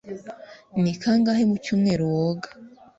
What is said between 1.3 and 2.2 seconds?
mu cyumweru